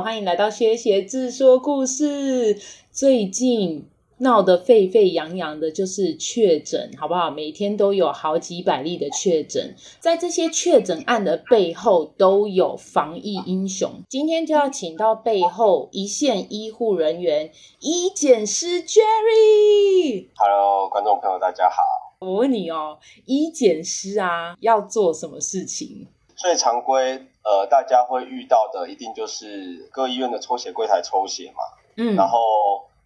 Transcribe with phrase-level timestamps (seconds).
[0.00, 2.60] 欢迎来到薛协志说故事。
[2.92, 3.88] 最近
[4.18, 7.30] 闹得沸沸扬扬的，就是确诊，好不好？
[7.30, 13.90] 每天都有好几百例的确诊，在这些确诊案的背后，都有防疫英雄。
[14.08, 20.26] 今天就要请到背后一线医护人员医检师 Jerry。
[20.36, 21.76] Hello，观众朋友，大家好。
[22.18, 26.06] 我问你哦，医检师啊，要做什么事情？
[26.34, 31.62] 最常规，呃，大家会遇到的，一定就是各医院的抽血柜台抽血嘛。
[31.96, 32.16] 嗯。
[32.16, 32.38] 然后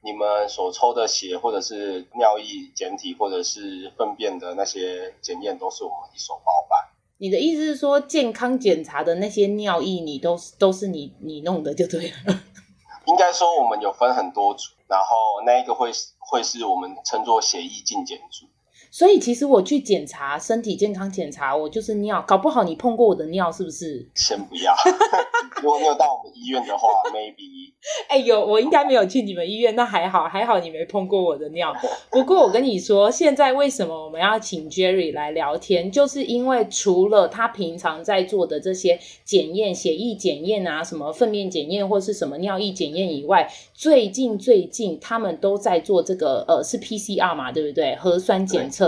[0.02, 6.88] 你们所抽的血，或者是尿液检体，或者是粪便的那些检验，都是我们一手包办。
[7.18, 12.40] 你的意思是说，健康检查的那些尿液，你都是都是你你弄的就对了？
[13.04, 18.46] 应该说，我们有分很多组，然后那一个会会是我们称作血液净检组。
[18.90, 24.08] 所以其实我去检查身体健康检查，我就是尿，搞不好你碰过我的尿是不是？
[24.14, 24.74] 先不要，
[25.62, 27.70] 如果你有到我们医院的话，maybe。
[28.08, 31.74] 哎呦，我应该没有去你们医院，那还好，还好你没碰过我的尿。
[32.10, 47.94] 不过我跟你说，现在为什么我们要请 Jerry 来聊天，就是因为除了他平常在做的这些检验、血液检验啊，什么粪便检验或是什么尿液检验以外，最近最近他们都在做这个，呃，是 PCR 嘛，对不对？
[47.96, 48.79] 核酸检测。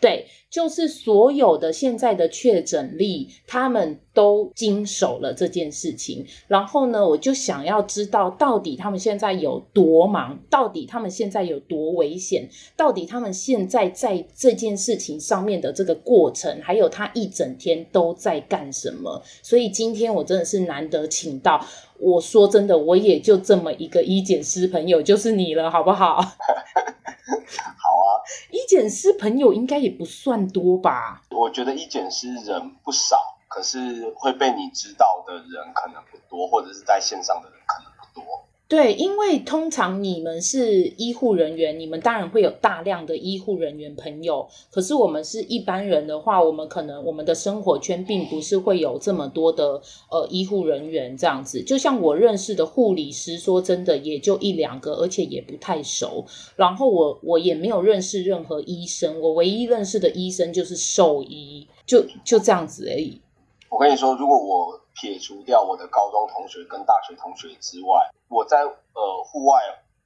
[0.00, 6.26] 对，就是所有的现在的确诊例，他们都经手了这件事情。
[6.46, 12.46] 然后呢，我就想要知道，到底他们现在有多忙，到底他们现在有多危险，
[12.76, 19.22] 到底他们现在在这件事情上面的这个过程，还有他一整天都在干什么。
[19.42, 21.64] 所以今天我真的是难得请到，
[21.98, 26.22] 我说真的，我也就这么一个医检师朋友，就是你了，好不好？
[28.50, 31.22] 医检师朋友应该也不算多吧？
[31.30, 38.43] 我觉得一检师人不少，可是会被你知道的人可能不多，或者是在线上的人可能不多。
[38.66, 44.48] 对，因为通常你们是医护人员，你们当然会有大量的医护人员朋友。
[44.70, 51.62] 可是我们是一般人的话，我们可能我们的生活圈并不是会有这么多的呃医护人员这样子。
[51.62, 56.24] 就像我认识的护理师，说真的也就一两个，而且也不太熟。
[56.56, 63.20] 然后我我也没有认识任何医生，我唯一认识的医生就是兽医，就就这样子而已。
[63.68, 64.80] 我跟你说，如果我。
[64.94, 69.60] 撇除掉我的高中同学跟大学同学之外，我在呃户外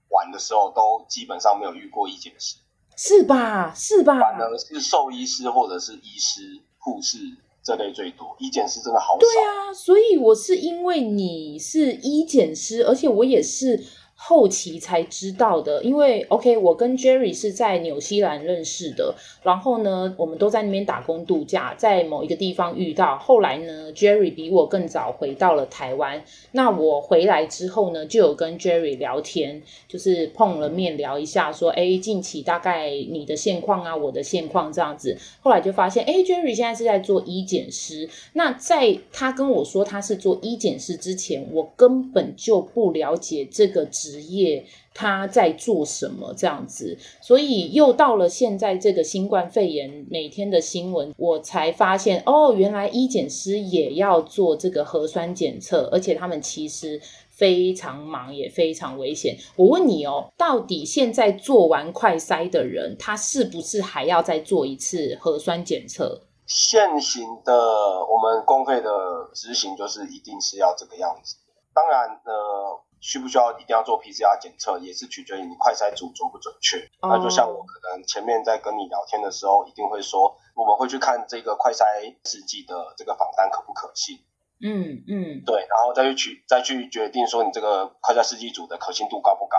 [0.09, 2.57] 玩的时候，都基本上没有遇过医检师，
[2.97, 3.73] 是吧？
[3.75, 4.19] 是吧？
[4.19, 7.19] 反而是兽医师或者是医师、护士
[7.63, 9.19] 这类最多，医检师真的好少。
[9.19, 13.85] 对啊，所以我是因为你是医检师，而且我也是。
[14.21, 19.15] 后期才知道的，因为 OK，我跟 Jerry 是在纽西兰认识的，
[19.45, 23.17] 然后呢，我们都在那边打工度假，在某一个地方遇到。
[23.17, 26.25] 后来呢，Jerry 比我更早回到了台湾。
[26.51, 35.17] 那我回来之后呢，就有跟 Jerry 聊天，就是碰了面聊一下，说，哎，近期大概你的现况啊，我的现况这样子。
[35.41, 38.09] 后来就发现，哎，Jerry 现在是在做医检师。
[38.33, 44.08] 那在他跟我说他是做医检师之前，我根本就不了解这个职。
[44.09, 44.65] 职业
[44.95, 56.99] 他在做什么这样子，所以又到了现在这个新冠肺炎每天的新闻，我才发现哦，原来医检师也要做这个核酸检测，而且他们其实
[57.29, 59.37] 非常忙，也非常危险。
[59.57, 66.23] 我问你哦，到底现在做完快筛的人，他是不是还要再做一次核酸检测？
[66.47, 68.91] 现行的我们公费的
[69.35, 71.37] 执行就是一定是要这个样子。
[71.75, 72.81] 当然，呃。
[73.01, 76.79] 需不需要一定要做 PCR 检测，也是取决于你快筛组准不准确。
[77.01, 77.13] Oh.
[77.13, 84.19] 那就像我可能前面在跟你聊天的时候，一定会说，我们会去看这个快筛试剂的这个访单可不可信。
[84.61, 89.57] 嗯嗯，对，然后再去取再去决定说你这个快筛试剂组的可信度高不高。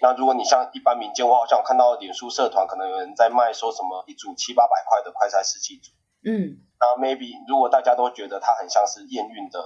[0.00, 5.92] 那如果你像一般民间，我好像看到脸书社团可能有人在卖说什么一组七八百块的快筛试剂组。
[6.24, 9.62] 嗯，那 maybe 如果大家都觉得它很像是验孕的。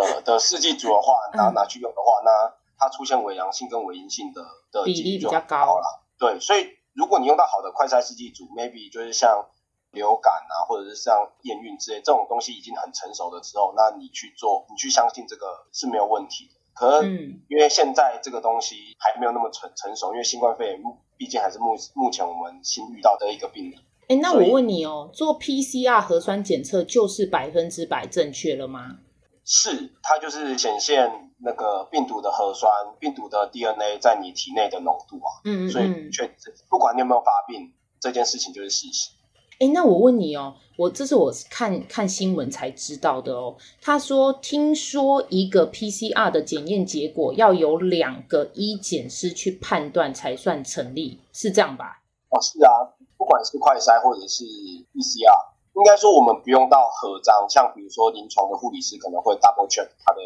[0.00, 5.40] 呃的试剂组的话，拿拿去用的话，嗯、那它出现伪阳性跟伪阴性的的几率就高了。
[5.40, 6.02] 比较高了。
[6.18, 9.46] 对，所以如果你用到好的快筛试剂组，maybe 就是像
[9.92, 16.56] 流感啊，或者是像验孕之类这种东西已经很成熟的时候，那你去做，你去相信这个是没有问题的。
[16.74, 17.10] 可能，
[17.48, 20.82] 因为现在这个东西还没有那么成成熟，因为新冠肺炎
[21.16, 23.76] 毕竟还是目目前我们新遇到的一个病例。
[24.08, 28.98] 哎、欸，那我问你哦，做 PCR 核酸检测就是百分之百正确了吗？
[29.46, 35.40] 是，它就是显现那个病毒的核酸、病毒的 DNA 在你体内的浓度啊。
[35.44, 39.10] 嗯，嗯，嗯，所以确实，不管你有没有发病，这件事情就是事实。
[39.58, 43.56] 哎，那我问你哦，我这是我看看新闻才知道的哦。
[43.80, 52.02] 他说，听说一个 PCR 的检验结果要有两个医检师去判断才算成立，是这样吧？
[52.28, 52.68] 哦，是啊，
[53.16, 60.20] 不管是快筛或者是 PCR，应该说我们不用到合章，像比如说临床的护理师可能会 double check 他的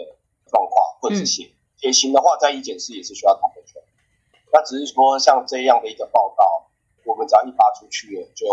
[0.50, 3.84] 状况，或者是写血型的话，在医检室也是需要 double check。
[4.52, 6.44] 那只是说像这样的一个报告。
[7.06, 8.46] 我们只要一发出去了，就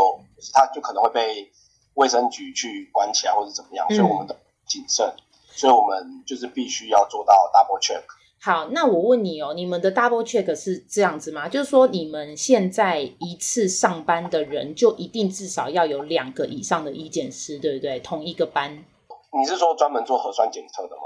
[0.54, 1.52] 他就可能会被
[1.96, 5.14] 卫生局去关起来，或者怎么样，所以我们的谨慎，
[5.52, 8.02] 所以我们就是必须要做到 double check。
[8.40, 11.50] 好，那我问你哦，你们的 double check 是这样子吗？
[11.50, 18.00] 就是说，你们现在一次上班的人就一定至少要有两个以上的医检师，对不对？
[18.00, 18.86] 同一个班。
[19.38, 21.02] 你是说专门做核酸检测的吗？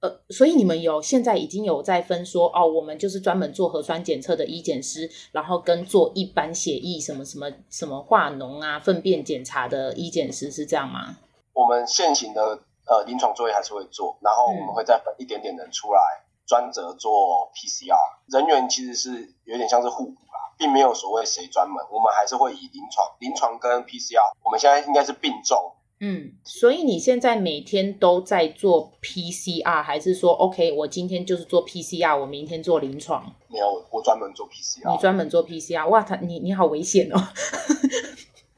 [0.00, 11.16] 呃，所以你们有现在已经有在分说哦，我们就是专门做核酸检测的医检师，然后跟做一般血液什么什么什么化脓啊、粪便检查的医检师是这样吗？
[11.54, 16.00] 我们现行的呃临床作业还是会做，然后我们会再分一点点人出来，
[16.46, 17.96] 专责做 PCR。
[18.26, 25.72] 人员其实是有点像是互补啦，并没有所谓谁专门，我们还是会以临床、临床跟 PCR，我们现在应该是并重。
[25.98, 33.24] 嗯，所以你现在每天都在做 PCR，还是说 OK，我今天就是做 PCR，我明天做临床？
[33.48, 34.92] 没有，我专门做 PCR。
[34.92, 37.28] 你专门做 PCR，哇，他你你好危险哦，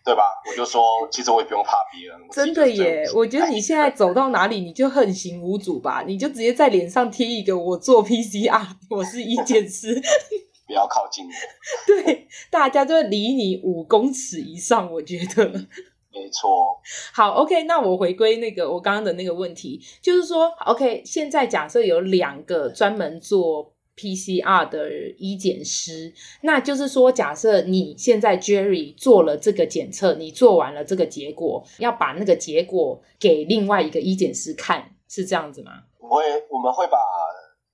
[0.09, 0.23] 对吧？
[0.51, 2.19] 我就说，其实我也不用怕别人。
[2.33, 9.95] 真的耶，我觉得你现在走到哪里你就横行无阻吧，你就直接在脸上贴一个我做 PCR， 我是一件事，
[10.67, 11.31] 不要靠近我。
[11.87, 15.67] 对，大家都会离你五公尺以上，我觉得。
[16.11, 16.81] 没错，
[17.13, 35.73] 好，OK，那我回归那个我刚刚的那个问题，就是说，OK，现在假设有两个专门做 PCR 的医检师，那就是说，假设你现在 Jerry 做了这个检测，你做完了这个结果，要把那个结果给另外一个医检师看，是这样子吗？
[35.99, 36.97] 我会，我们会把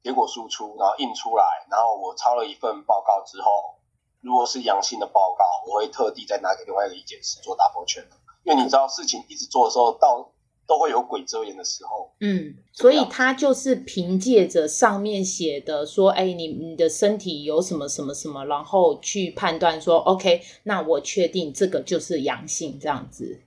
[0.03, 3.77] 结果输出，然后印出来，然后我抄了一份报告之后，
[4.23, 8.07] 如果是阳性的报告，我会特地再拿给另外一个医检师做 double check。
[8.45, 10.31] 因为你知道事情一直做的时候，到
[10.67, 12.13] 都会有鬼遮眼的时候。
[12.21, 23.43] 嗯，所以他就是凭借着上面写的说，哎，你你的身体有什么什么什么，然后去判断说，OK，那我确定这个就是阳性这样子。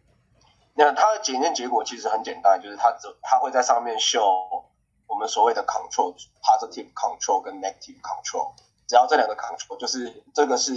[0.75, 4.21] 那他的检验结果其实很简单，就是他只他会在上面秀
[5.07, 8.53] 我们所谓的 control positive control 跟 negative control，
[8.87, 10.73] 只要这两个 control 就是这个是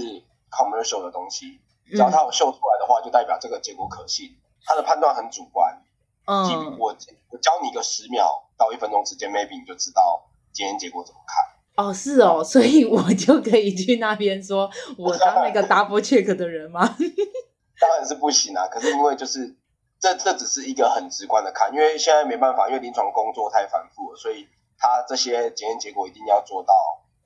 [0.50, 1.60] commercial 的东西。
[1.90, 4.36] 只要他有秀出来的话，就代表这个结果可信。
[4.64, 5.82] 他的判断很主观。
[6.30, 6.96] 嗯，我
[7.30, 11.84] 我教你个十秒到一分钟之间，maybe 你就知道检验结果怎么看。
[11.84, 16.86] 哦，是哦，所以我就可以去那边说，我当那个 double check 的人吗？
[17.80, 18.68] 当然是不行啊。
[18.68, 19.56] 可是因为就是
[19.98, 24.46] 这这只是一个很直观的看，因为现在没办法，因为临床工作太繁复了，所以
[24.78, 26.72] 他这些检验结果一定要做到，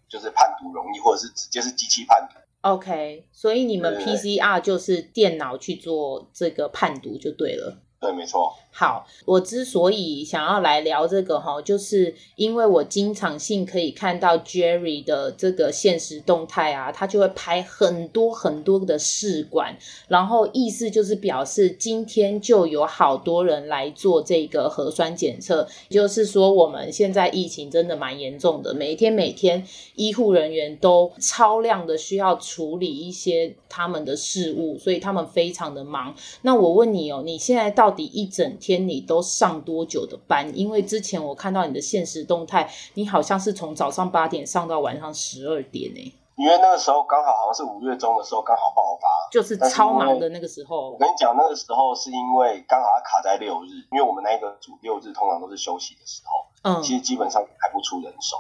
[0.08, 2.38] 就是判读容易，或者是直接是机器判读。
[2.62, 7.82] OK，所以你们 PCR 就是电脑去做这个判读就对了。
[8.04, 8.54] 对，没错。
[8.76, 36.12] 好，我之所以想要来聊这个哈，就是因为我经常性可以看到 Jerry 的这个现实动态啊，他就会拍很多很多的试管，然后意思就是表示今天就有好多人来做这个核酸检测，就是说我们现在疫情真的蛮严重的，每天每天医护人员都超量的需要处理一些他们的事务，所以他们非常的忙。
[36.42, 40.54] 那我问你哦，你现在到底一整天你都上多久的班？
[40.54, 46.14] 因为之前我看到你的现实动态，你好像是从早上八点上到晚上十二点呢。
[46.36, 50.90] 因为那个时候刚好好像是五月中的时候刚好爆发，就是超忙的那个时候。
[50.90, 58.36] 我跟你讲，那个时候是因为刚好它卡在六日，因为我们那个组六日通常都是休息的时候，嗯，其实基本上排不出人手，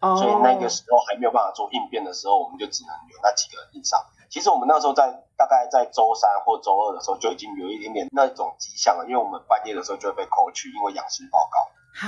[0.00, 4.00] 哦，所以那个时候还没有办法做应变的时候，我们就只能有那几个人以上。
[4.28, 5.06] 其实我们那时候在
[5.36, 11.58] 大概在周三或周二的时候就已经有一点点那种迹象了，因为我们半夜的时候就会被扣去，因为阳性报告。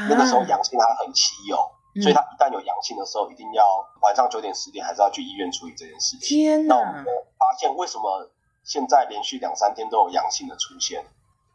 [0.08, 1.56] 那个时候阳性它很稀有，
[2.02, 3.64] 所以他一旦有阳性的时候，一定要
[4.02, 6.28] 晚上九点十点还是要去医院处理这件事情。
[6.28, 6.74] 天哪！
[6.76, 7.04] 那我们
[7.38, 8.28] 发现为什么
[8.64, 11.02] 现在连续两三天都有阳性的出现，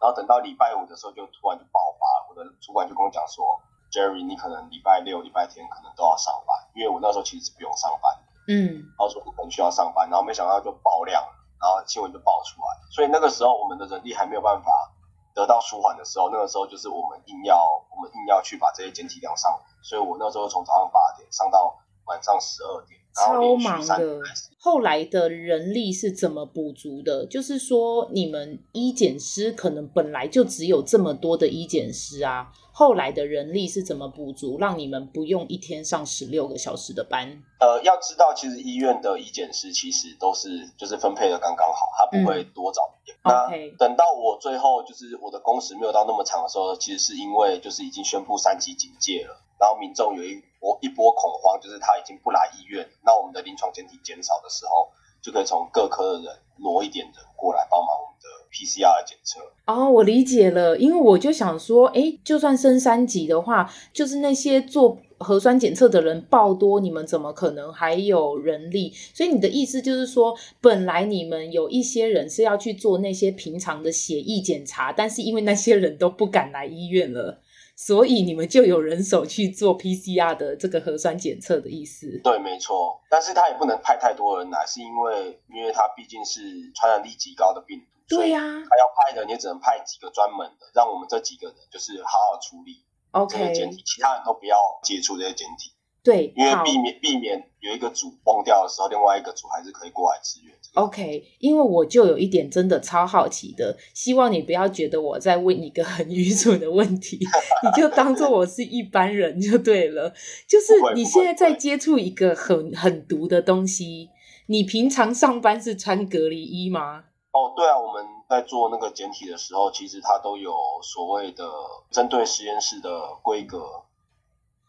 [0.02, 2.28] 然后等到礼拜五的时候就突然就爆发了。
[2.30, 3.46] 我的主管就跟我讲说
[3.92, 11.24] ：“Jerry，你可能礼拜六、礼拜天可能都要上班，因为我那时候其实是不用上班。”嗯，然后说可能需要上班，然后没想到就爆量，
[11.60, 14.92] 然后新闻就爆出来，所以那个时候我们的人力还没有办法
[15.34, 17.58] 得到舒缓的时候，那个时候就是我们硬要
[17.90, 24.20] 我们硬要去把这些检体量上，所以我那时候从早上八点上到晚上十二点，超忙的。
[24.58, 27.26] 后来的人力是怎么补足的？
[27.26, 37.44] 就是说，你们医检师可能本来就只有这么多的医检师啊，后来的人力是怎么补足，让你们不用一天上十六个小时的班？
[37.60, 43.18] 呃，要知道，其实医院的医检师其实都是就是分配的刚刚好，他不会多找一点。
[43.24, 43.78] 嗯、那 okay.
[43.78, 54.90] 等到我最后就是我的工时没有到那么长的时候，其实是因为就是已经宣布三级警戒了，然后民众有一波一波恐慌，就是他已经不来医院，那我们的临床检体减少的时候，
[55.22, 59.40] 就可以从各科的人挪一点人过来帮忙我们的 PCR 检测。
[59.66, 68.92] 哦，我理解了，因为我就想说，哎，就算升三级的话，就是那些做核酸检测的人爆多，你们怎么可能还有人力？
[69.14, 77.40] 所以你的意思就是说，本来你们有一些人是要去做那些平常的血液检查，但是因为那些人都不敢来医院了。
[77.76, 82.22] 所以你们就有人手去做 PCR 的这个核酸检测的意思？
[82.24, 83.02] 对，没错。
[83.10, 87.86] 但是他也不能派太多人来，是因为因为他毕竟是传染力极高的病毒。
[88.08, 88.54] 对呀、啊。
[88.54, 95.73] 他要派的，你也只能派几个专门的，让我们这几个人就是好好处理 OK 这个检体，其他人都不要接触这些检体。
[96.04, 100.54] 对，因为避免避免有一个组崩掉的时候，另外一个组还是可以过来支援。
[100.74, 107.20] OK，因为我就有一点真的超好奇的，希望你不要觉得我在问一个很愚蠢的问题，
[107.64, 110.12] 你就当做我是一般人就对了。
[110.48, 114.10] 就是你现在在接触一个很很毒的东西，
[114.48, 117.04] 你平常上班是穿隔离衣吗？
[117.32, 121.46] 哦，对啊，我们在做那个简体的时候，其实它都有所谓的
[121.92, 122.90] 针对实验室的
[123.22, 123.83] 规格。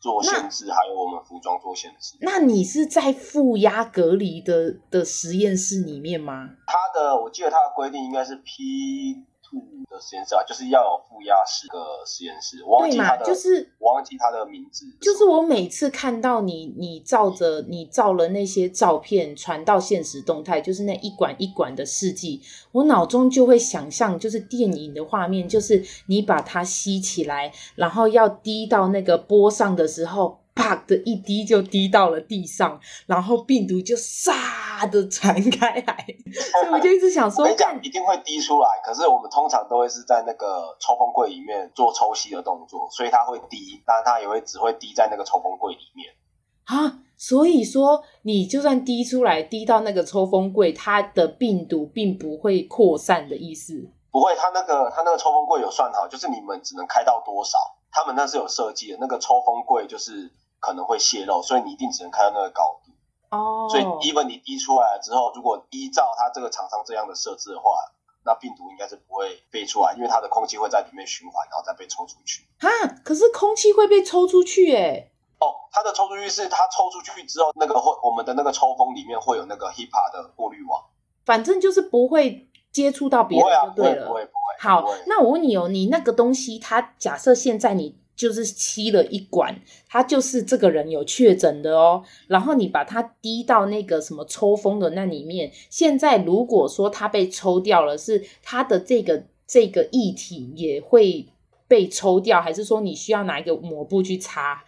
[0.04, 2.18] 做限制，还有我们服装做限制。
[2.20, 6.50] 那你是在负压隔离的的实验室里面吗？
[6.66, 9.24] 它的，我记得它的规定应该是 P。
[9.90, 12.62] 的实验室啊，就是要有负压式的实验室。
[12.64, 14.86] 我忘记他的，就是我忘记他的名字。
[15.00, 22.40] 就是我每次看到你，你照着你照了那些照片传到现实动态，就是那一管一管的试剂，
[22.72, 30.40] 我脑中就会想象，就是电影的画面，就是你把它吸起来，然后要滴到那个波上的时候。
[30.56, 34.32] 啪的一滴就滴到了地上，然后病毒就唰
[34.86, 36.06] 的传开来，
[36.52, 38.68] 所以我就一直想说，我跟一定会滴出来。
[38.84, 46.12] 可是我们通常都会是在那个抽风柜里面做抽吸的动作，所以它会滴，但是它也会只会滴在那个抽风柜里面。
[46.64, 53.90] 啊，所以说你就算滴出来，滴到那个抽风柜，它的病毒并不会扩散的意思？
[54.10, 57.58] 不会，它那个它那个抽风柜有算好，就是你们只能开到多少，
[57.92, 60.32] 他们那是有设计的，那个抽风柜就是。
[60.64, 62.90] 可能会泄漏，所以你一定只能开到那个高度。
[63.34, 67.70] 哦，所以 even 你滴出来了之后，如果依照它这个厂商这样的设置的话，
[68.24, 72.46] 那病毒应该是不会飞出来，因为它的空气会在里面循环，然后再被抽出去。
[72.60, 72.68] 啊，
[73.04, 75.10] 可是空气会被抽出去诶。
[75.40, 80.82] 哦，它的抽出去是它抽出去之后，那个会我们的那个抽风里面会有那个 HEPA 的过滤网，
[81.24, 84.06] 反正就是不会接触到别人就对了。
[84.06, 84.40] 不会、啊、不会不会。
[84.60, 87.98] 好，那我问你哦，你那个东西，它假设现在你。
[88.16, 92.04] 就是吸了一管，他就是这个人有确诊的哦。
[92.28, 95.50] 然后你把它滴到那个什么抽风的那里面。
[95.68, 101.26] 现在如果说它被抽掉了，是它的这个这个液体也会
[101.66, 104.62] 被抽掉，还是说你需要拿一个抹布去擦？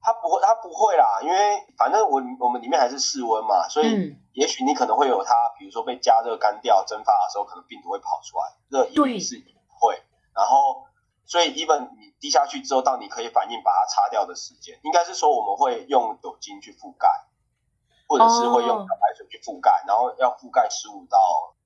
[0.00, 1.36] 它不会，它不会啦，因为
[1.76, 8.44] 反正我我们里面还是室温嘛，所以也许你可能会有它，比如说被加热干掉蒸发的时候，可能病毒会跑出来。
[8.70, 9.36] 热一定是
[9.68, 9.94] 会，
[10.34, 10.84] 然后。
[11.32, 17.08] 所以，even 你滴下去之后，到你可以反应把它擦掉的时间，应该是说我们会用酒精去覆盖，
[18.06, 21.18] 或者是会用漂白水去覆盖，然后要覆盖十五到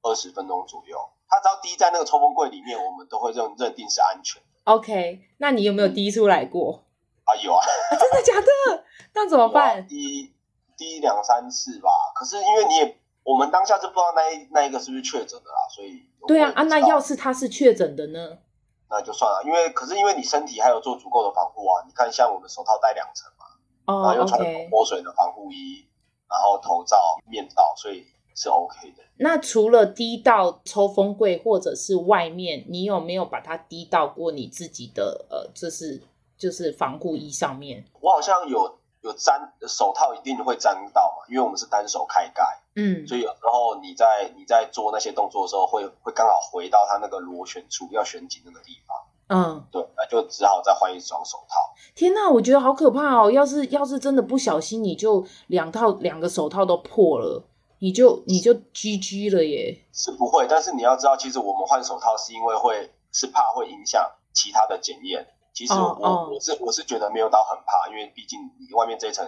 [0.03, 0.97] 二十分钟左右。
[1.29, 4.49] 它只要滴在那个抽风柜里面，我们都会认认定是安全的。
[4.73, 6.85] OK，那你有没有滴出来过？
[7.25, 7.97] 嗯、啊，有啊，啊。
[7.99, 8.85] 真的假的？
[9.15, 9.85] 那怎么办？
[9.89, 10.33] 滴
[10.77, 11.91] 滴两三次吧。
[12.15, 18.39] 可是因为你也，我们当下就不知道那一那一个是不是确诊的啦，所以对啊啊，那要是他是确诊的呢？
[18.89, 23.47] 那就算了，因为可是因为你身体还有做足够的防护啊，你看像我们手套戴两层嘛
[23.87, 24.41] ，oh, 然后又穿
[24.71, 25.87] 泼水的防护衣.
[26.29, 26.97] 然后头罩、
[27.29, 29.03] 面罩，所以是 OK 的。
[29.19, 36.03] 那除了滴到抽风柜或者是外面，你有没有把它滴到过你自己的呃，就是
[36.37, 37.85] 就是防护衣上面？
[38.01, 38.79] 我好像有。
[39.03, 42.43] 有沾手套一定会沾到嘛，因为我们是单手开盖，
[42.77, 48.97] 嗯，所以有时候你在你在做那些动作的时候会，会会刚好回到他那个螺旋处要旋紧那个地方，
[49.29, 51.75] 嗯，对，那就只好再换一双手套。
[51.95, 53.31] 天哪，我觉得好可怕哦！
[53.31, 57.43] 要是要是真的不小心，你就两套两个手套都破了，
[57.79, 59.87] 你就你就 GG 了耶。
[59.95, 65.27] 是不会，但是你要知道，其实我们换手套是因为会是怕会影响其他的检验。
[65.55, 66.35] 其实我、oh, oh.
[66.35, 69.27] 我是我是觉得没有到很怕，因为毕竟你外面这一层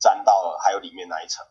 [0.00, 1.46] 粘到了，还有里面那一层。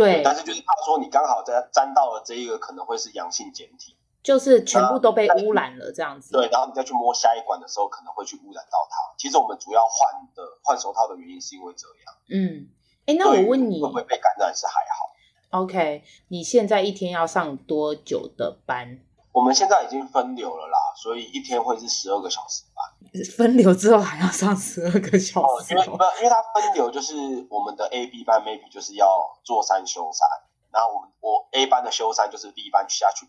[0.00, 6.32] 对，但是就是怕说你刚好在沾到了这一个可能会是阳性检体，就是全部都被污染了这样子。
[6.32, 9.14] 对，然后你再去摸下一管的时候，可能会去污染到它。
[9.18, 12.14] 其实我们主要换的换手套的原因是因为这样。
[12.28, 12.68] 嗯，
[13.06, 19.00] 哎，那我问你，会不会被感染是还好？OK，你现在一天要上多久的班？
[19.40, 23.24] 我们现在已经分流了啦，所以一天会是十二个小时班。
[23.38, 25.40] 分流之后还要上十二个小时？
[25.40, 27.14] 哦，因为不，因为它分流就是
[27.48, 30.28] 我们的 A、B 班，maybe 就是要坐三休三，
[30.70, 33.26] 然后我们我 A 班的休三就是 B 班下去，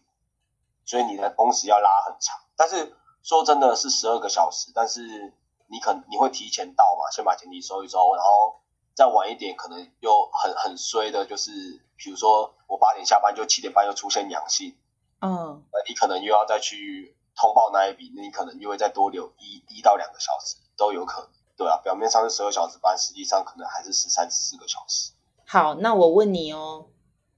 [0.84, 2.38] 所以你的工时要拉很长。
[2.58, 5.34] 但是说真的是十二个小时，但是
[5.68, 8.60] 你可能你会提前到嘛，先把检体收一收，然后
[8.94, 11.52] 再晚一点，可能又很很衰的，就是
[11.96, 14.76] 比如说我八点下班，就七点半又出现阳性。
[15.22, 25.12] 嗯，那你可能又要再去通报那一笔，那你可能又会再多留一一到两个小时都有可能，对啊，表面上是十二小时班，实际上可能还是十三十四个小时。
[25.46, 26.88] 好，那我问你哦，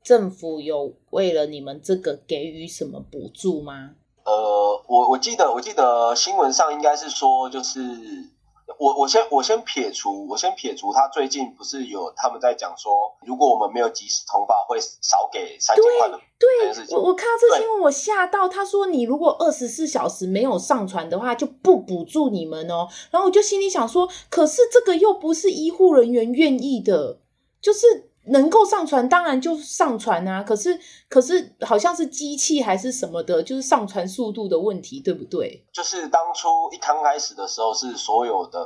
[0.01, 3.91] 政府有为了你们这个给予什么补助吗？
[4.25, 8.32] 呃，我我记得我记得新闻上应该是说就是。
[8.79, 12.91] 我我先我先撇除我先撇除他最近不是有他们在讲说，
[13.25, 16.73] 如果我们没有及时通报，会少给三千块的对。
[16.73, 18.47] 对，我我看到这新闻，我吓到。
[18.47, 22.87] 他说你如果二十四小时没有上传的话，就不补助你们哦。
[23.11, 27.19] 然后我就心里想说，可是这个又不是医护人员愿意的，
[27.61, 28.12] 就是。
[28.27, 35.65] 能够上传当然就上传啊，可是可是好像是机器还是什么的，就是上传速度的问题，对不对？
[35.73, 38.65] 就是当初一刚开始的时候，是所有的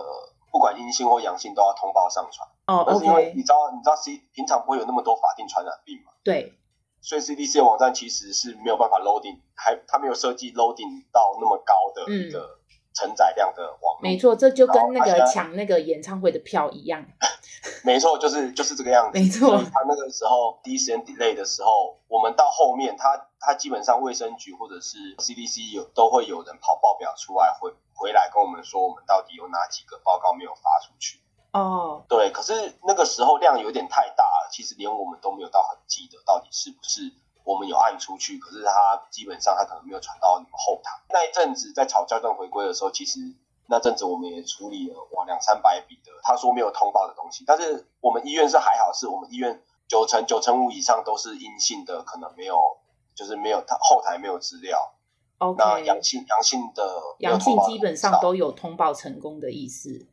[0.52, 2.48] 不管阴性或阳性都要通报上传。
[2.68, 6.12] 哦，但是因为你知道，你知道 C 平常不会有那么多法定传染病嘛？
[6.24, 6.54] 对。
[7.00, 12.58] 所以 CDC 的网站其实是没有办法 loading，还它没有设计 loading 到那么高的一个。
[12.98, 17.06] 嗯承载量的网络，没错，这就跟那个抢那个演唱会的票一样。
[17.86, 19.20] 没错，就是就是这个样子。
[19.20, 31.20] 没错，他那个时候第一时间 delay 的时候，我们到后面，他他基本上卫生局或者是 CDC 有都会有人跑报表出来，回回来跟我们说，我们到底有哪几个报告没有发出去。
[31.54, 37.14] 哦，对，可是那个时候量有点太大了，其实连我们都没有到很记得到底是不是。
[37.48, 40.92] 我们有按出去，可是他基本上他可能没有传到你们后台。
[41.14, 43.22] 那一阵子在吵校正回归的时候，其实
[43.68, 47.46] 那阵子我们也处理了哇两三百笔的他说没有通报的东西。
[47.48, 52.60] 但是我们医院是还好，是我们医院九成九成五以上都是阴性的，可能没有
[53.16, 54.94] 就是没有他后台没有资料。
[55.58, 60.06] 那阳性阳性的阳性基本上都有通报成功的意思。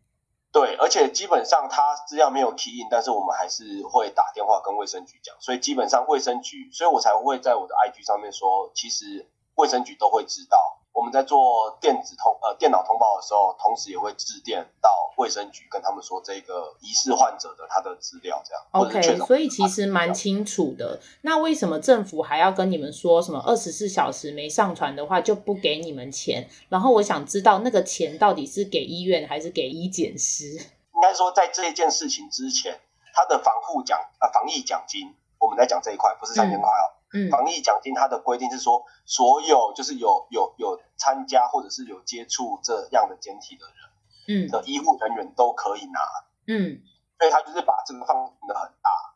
[0.54, 10.78] 对，而且基本上他资料没有 key in，但是我们还是会打电话跟卫生局讲，所以基本上卫生局，所以我才会在我的 IG 上面说，其实卫生局都会知道。
[10.94, 18.64] 我们在做电子通呃电脑通报的时候，同时也会致电到卫生局，跟他们说这个疑似患者的他的资料这样。
[18.70, 21.00] OK，所以其实蛮清楚的。
[21.22, 26.48] 那为什么政府还要跟你们说什么二十四小时没上传的话就不给你们钱？
[26.68, 30.52] 然后我想知道那个钱到底是给医院还是给医检师？
[30.94, 32.80] 应该说在这一件事情之前，
[33.12, 36.86] 他的防护奖呃防疫奖金，我们在讲这一块不是三千块哦。
[36.90, 46.00] 嗯嗯、防疫奖金它的规定是说，所有就是有有有参加或者是有接触这样的检体的人，嗯，的医护人员都可以拿，
[46.48, 46.82] 嗯，
[47.20, 49.14] 所以他就是把这个放的很大，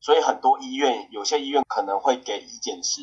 [0.00, 3.02] 所以很多医院有些医院可能会给医检师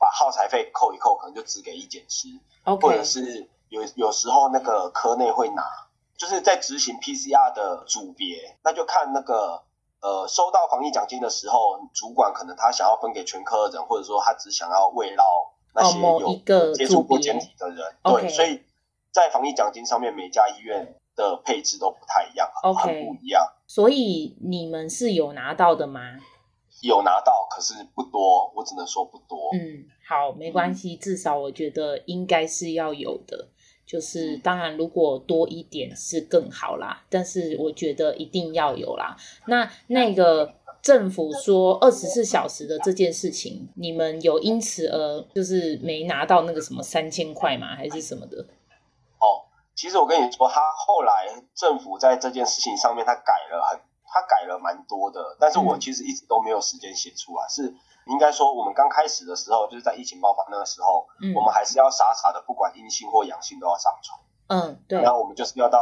[0.00, 2.26] 把耗材费扣一扣，可能就只给医检师
[2.64, 2.82] ，okay.
[2.82, 5.62] 或者是有有时候那个科内会拿，
[6.16, 9.62] 就是在执行 PCR 的组别，那就看那个。
[10.00, 15.24] 呃，收到防疫奖金的时候，主管可能他想要分给全科的人，或者说他只想要慰劳
[15.74, 17.84] 那些有接触过检体的人。
[18.02, 18.62] 哦、对，所以
[19.10, 23.42] 在防疫奖金上面，每家医院的配置都不太一样.很不一样。
[23.66, 26.00] 所以你们是有拿到的吗？
[26.82, 29.50] 有拿到，可是不多，我只能说不多。
[29.54, 33.48] 嗯，好，没关系，嗯、至少我觉得应该是要有的。
[33.86, 39.16] 就是当然，如果多一点是更好啦，但是我觉得一定要有啦。
[39.46, 47.76] 那那个政府说二十四小时的这件事情，你们有因此而就是没拿到那个什么三千块吗？
[47.76, 48.38] 还是什么的？
[49.20, 49.46] 哦，
[49.76, 57.72] 其实我跟你说，他后来政府在这件事情上面他改了很，他改了蛮多的，但是我其实一直都没有时间写出来，是。
[58.06, 64.20] 应该说，我们刚开始的时候，就是在疫情爆发那个时候，嗯，我们还是要傻傻的，不管阴性或阳性都要上传。
[64.48, 65.02] 嗯，对。
[65.02, 65.80] 然后我们就是要到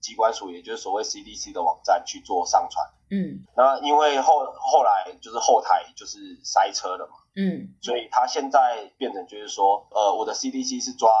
[0.00, 2.84] 机关署，也就是所谓 CDC 的网站去做上传。
[3.10, 3.46] 嗯。
[3.56, 7.14] 那因为后后来就是后台就是塞车了嘛。
[7.36, 7.72] 嗯。
[7.80, 11.12] 所以他现在变成就是说，呃，我的 CDC 是抓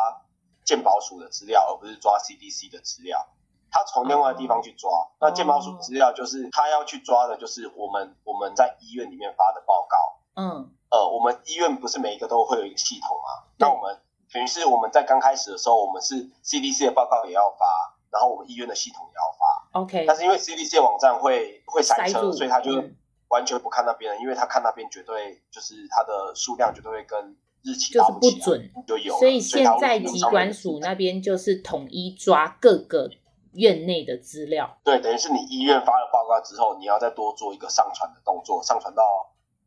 [0.64, 3.28] 健保署的资料，而不是抓 CDC 的资料。
[3.70, 4.90] 他从另外的地方去抓。
[4.90, 10.16] 哦、那健保署资料就是他要去抓的，就是我们我们在医院里面发的报告。
[10.40, 13.44] 嗯，呃，我们医院不是每一个都会有一个系统吗。
[13.58, 13.98] 那我们
[14.32, 17.66] 等于是我们在刚开始的时候，我们是 CDC 的报告也要发，
[18.10, 19.80] 然后我们医院的系统也要发。
[19.80, 20.04] OK。
[20.06, 22.82] 但是因为 CDC 的网站会会塞车，塞所以他就
[23.28, 29.18] 完全不看那边因为他看那边绝对就是它的数量绝对会跟日期就是不准，就有。
[29.18, 33.10] 所以现在疾管署那边就是统一抓各个
[33.52, 34.78] 院内的资料。
[34.82, 39.02] 对，等于是你医院发了报告之后，你要再多做一个上传的动作，上传到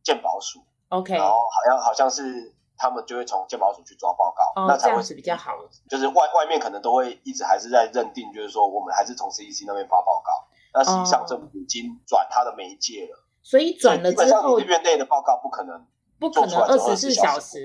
[0.04, 0.60] 健保署。
[0.90, 1.14] OK。
[1.14, 2.54] 然后好像好像是。
[2.76, 5.54] 他们就会从鉴宝署去抓报告，哦、那才会是比较好。
[5.88, 10.32] 就是外外面可能都会一直还是在认定，就是说我们还是从 CDC 那边发报告。
[10.74, 15.86] 那实际上政府已经转他的媒介了，所以转了之后，院内的报告不可能
[16.20, 17.64] 不可能二十四小时。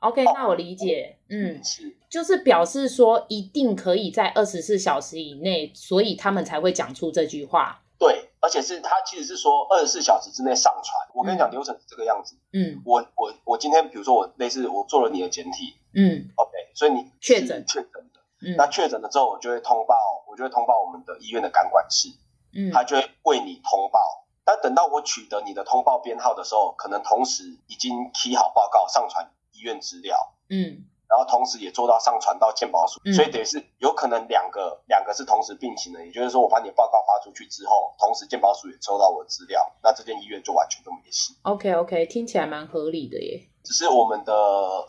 [0.00, 7.80] OK，那我理解，哦、嗯，是，就是表示说一定可以在二十四小时以内，所以他们才会讲出这句话。
[7.96, 8.27] 对。
[8.40, 11.08] 而且是他其实是说二十四小时之内上传。
[11.14, 12.36] 我跟你讲流程是这个样子。
[12.52, 19.96] 嗯，我我我今天比如说我类似我做了你的检体，嗯，OK，所以你确诊确诊的，嗯，那确诊了之后我就会通报，
[20.30, 22.08] 我就会通报我们的医院的感管室，
[22.54, 24.26] 嗯，他就会为你通报。
[24.44, 30.84] 但等到我取得你的通报编号的时候，可能同时已经 key 好报告上传医院资料，嗯。
[31.08, 41.32] 然后同时也做到上传到健保署，嗯、所以等于是有可能两个两个是同时并行的，也就是说我把你的报告发出去之后，同时健保署也收到我的资料，那这间医院就完全都没事。
[41.42, 43.48] OK OK，听起来蛮合理的耶。
[43.64, 44.32] 只是我们的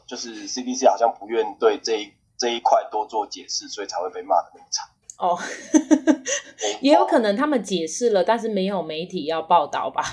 [0.06, 4.88] 就是 CDC 好像不愿对这一这一块多做解释，所以才会被骂的那么惨。
[5.18, 5.38] 哦，
[6.80, 10.04] 也有可能他们解释了，但是没有媒体要报道吧。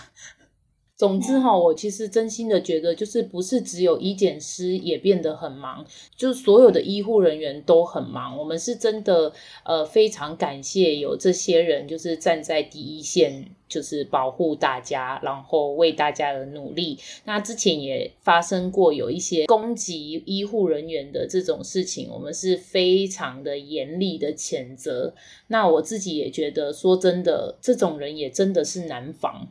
[0.97, 5.85] 总之哈，我其实真心的觉得，就是不是只有医检师也变得很忙，
[6.17, 8.39] 就是所有的医护人员都很忙。
[8.39, 9.31] 我们是真的
[9.65, 16.99] 呃非常感谢有这些人，就是站在第一线，就是保护大家，然后为大家的努力。
[17.27, 25.15] 那之前也发生过有一些攻击医护人员的这种事情，我们是非常的严厉的谴责。
[25.49, 29.47] 那我自己也觉得，说真的，这种人也真的是难防。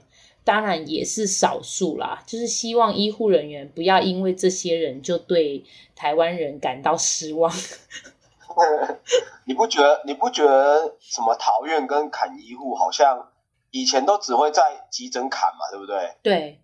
[0.46, 7.52] 当然也是少数啦，就是希望医护人员不要因为这些人就对台湾人感到失望。
[9.46, 10.02] 你不觉得？
[10.06, 13.32] 你不觉得什么桃园跟砍医护好像
[13.72, 16.16] 以前都只会在急诊砍嘛，对不对？
[16.22, 16.62] 对，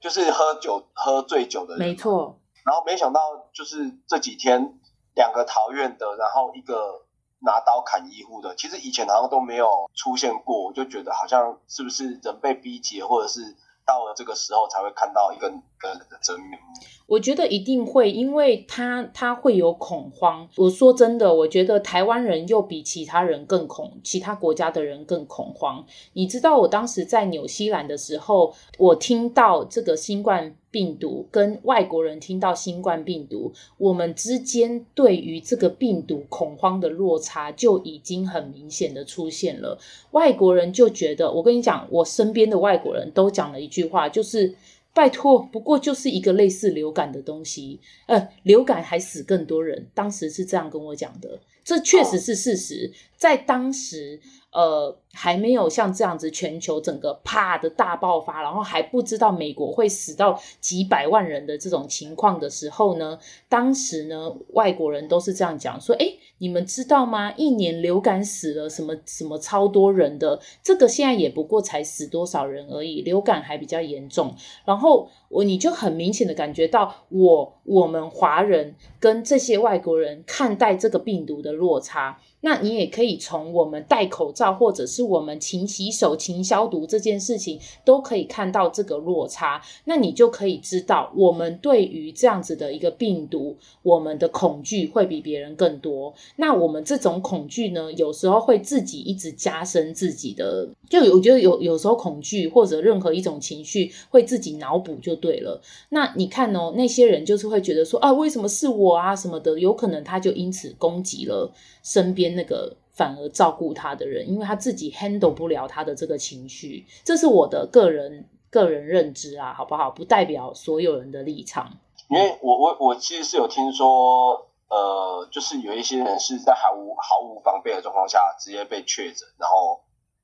[0.00, 2.40] 就是喝酒喝醉酒的人，没错。
[2.64, 4.78] 然后没想到就是这几天
[5.14, 6.99] 两个桃园的，然后一个。
[7.40, 13.40] 拿刀砍医护的，其实以前好像都没有出现过，我就觉得好像是不是人被逼急，或者是
[13.86, 15.48] 到了这个时候才会看到一个
[15.78, 16.66] 个人的真面目。
[17.06, 20.48] 我觉得一定会，因为他他会有恐慌。
[20.56, 25.84] 我说真的，我觉得台湾人又比其他人更恐，其他国家的人更恐慌。
[26.12, 39.78] 你知道，我当时在纽西兰的时候，我听到这个新冠病毒跟外国人听到新冠病毒，我们之间对于这个病毒恐慌的落差就已经很明显的出现了。
[40.12, 44.54] 外国人就觉得，我跟你讲，我身边的外国人都讲了一句话，就是。
[44.92, 54.20] 拜托，不过就是一个类似流感的东西，呃，流感还死更多人，当时是这样跟我讲的，这确实是事实，在当时。
[54.52, 67.32] 呃，还没有像这样子全球整个啪的大爆发，然后还不知道美国会死到几百万人的这种情况的时候呢，当时呢，外国人都是这样讲说：“诶，你们知道吗？
[67.36, 74.34] 一年流感死了什么什么超多人的，这个现在也不过才死多少人而已，流感还比较严重。”
[74.66, 82.18] 然后我你就很明显的感觉到我我们华人跟这些外国人看待这个病毒的落差。
[82.42, 89.60] 那你也可以从我们戴口罩，或者是我们勤洗手、勤消毒这件事情，都可以看到这个落差。
[89.84, 96.14] 那你就可以知道，我们对于这样子的一个病毒，我们的恐惧会比别人更多。
[96.36, 105.60] 那我们这种恐惧呢，有时候会自己一直加深自己的，就我觉得有有时候恐惧或者任何一种情绪会自己脑补就对了。
[105.90, 112.29] 那你看哦，那些人就是会觉得说啊，为什么是我啊什么的，有可能他就因此攻击了身边。
[112.30, 119.90] 那个反而照顾他的人，因为他自己 handle 不了他的这个情绪，这是我的个人个人认知啊，好不好？
[119.90, 121.78] 不代表所有人的立场。
[122.08, 129.80] 因为我我我其实是有听说，呃，就是有一些人是在毫无毫无防备的状况下直接被确诊，然后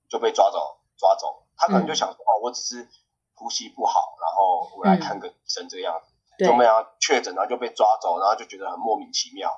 [0.09, 0.59] 就被抓走
[0.97, 1.45] 抓走。
[1.57, 2.88] 他可能就想说，嗯、哦，我只是
[3.35, 9.49] 呼吸不好，然后我来看个医生这个样子，嗯、就没有确诊，然后就被抓走，然后就觉得很莫名其妙，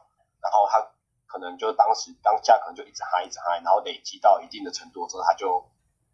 [0.40, 0.92] 然后他。
[1.28, 5.64] 可能就当时当下可能就一直嗨一直嗨，然后累积到一定的程度之后，他就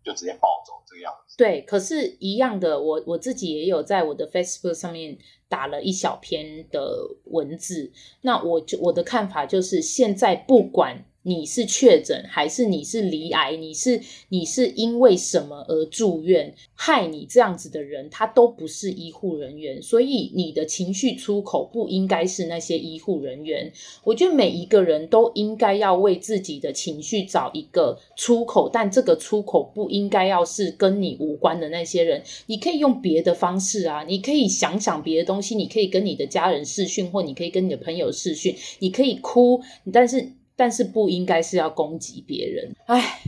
[0.05, 1.37] 就直接暴走这个样子。
[1.39, 5.17] 对，可是，一样的，我我自己也有在我的 Facebook 上面
[5.49, 7.93] 打了一小篇的文字。
[8.23, 11.07] 那我就我的看法就是，现在不管。
[11.27, 13.57] 你是确诊还是你是罹癌？
[13.57, 16.55] 你是你是因为什么而住院？
[16.75, 23.73] 害你这样子的人，他都不是医护人员，所以你的情绪出口不应该是那些医护人员。
[24.03, 32.23] 我觉得每一个人都应该要为自己的情绪找一个出口，但这个出口不应该要是跟你无关的那些人。
[32.47, 40.33] 你可以用别的方式啊，你可以想想别的东西，你可以跟你的家人视讯，或你可以跟你的朋友视讯，你可以哭，但是。
[40.57, 43.21] 但是不应该是要攻击别人，哎。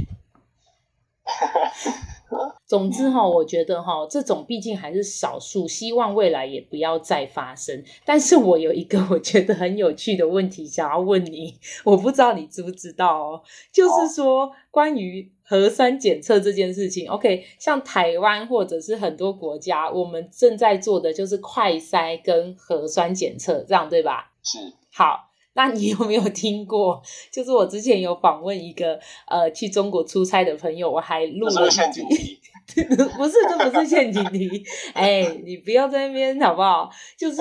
[2.67, 7.85] 总之哈，我觉得哈，这种毕竟还是少数，希望未来也不要再发生。
[8.05, 17.09] 但是我有一个我觉得很有趣的问题想要问你，我不知道你知不知道哦，就是说关于核酸检测这件事情。
[17.09, 24.33] OK，像台湾或者是很多国家，我们正在做的就是快筛跟核酸检测，这样对吧？
[24.43, 24.59] 是。
[24.93, 25.31] 好。
[25.57, 27.03] 那你有没有听过？
[27.33, 32.39] 就是我之前有访问一个呃去中国出差的朋友，我还录了陷阱题。
[32.67, 34.63] 不是，这不是陷阱题。
[34.93, 36.91] 哎、欸，你不要在那边好不好？
[37.17, 37.41] 就是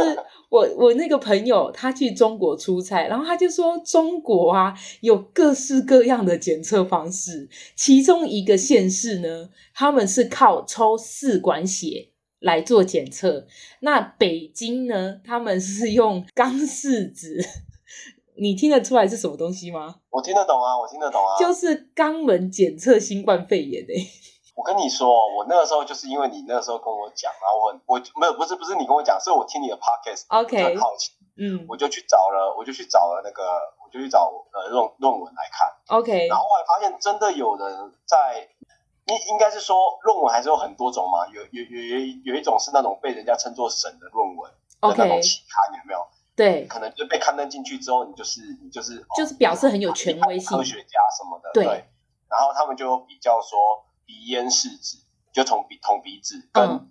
[0.49, 13.47] 我我那个朋友他去中国出差，然后他就说中国啊有各式各样的检测方式，其中一个县市呢，他们是靠抽试管血来做检测。
[13.79, 17.43] 那北京呢，他们是用钢试纸。
[18.37, 19.95] 你听得出来是什么东西吗？
[20.09, 24.07] 我听得懂啊，我听得懂啊，就是肛门检测新冠肺炎诶、欸。
[24.55, 33.43] 我跟你说，我那个时候就是因为你那个时候跟我讲，然后我我没有不是不是你跟我讲，是我听你的 podcast，OK，很好奇，嗯，我就去找了，我就去找了那个，
[33.83, 38.47] 我就去找呃论论文来看，OK，然后后来发现真的有人在，
[39.07, 45.99] 应应该是说论文还是有很多种嘛，有有有有有一种是那种被人家称作神的论文，OK，那种期刊有没有？
[46.35, 51.49] 对，可能就被刊登进去之后，你就是你就是就是表示很有权威性，科学家什么的。
[51.53, 51.85] 对，对
[52.27, 54.97] 然后他们就比较说鼻咽试纸，
[55.31, 56.89] 就捅鼻捅鼻子跟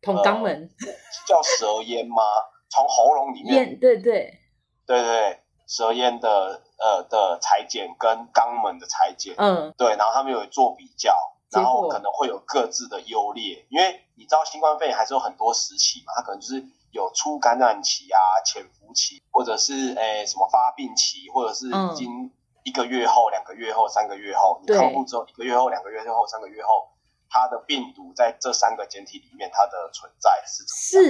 [0.00, 0.92] 捅肛门，呃、
[1.26, 2.22] 叫舌咽吗？
[2.68, 4.38] 从喉咙里面，对对
[4.86, 11.12] 对对，舌咽的呃的裁剪跟肛门的裁剪，嗯，对，然后他们有做比较，
[11.50, 16.64] 然后可能会有各自的优劣，因为你知道新冠肺炎还是有很多时期嘛，它可能就是。
[16.96, 22.30] 有初感染期啊、潜伏期，或者是诶、欸、什么发病期，或者是已经
[22.64, 26.88] 一个月后、两、嗯、个月后、三个月后，你康复之后一个月后、两个月后、三个月后，
[27.28, 30.64] 它的病毒在这三个简体里面它的存在是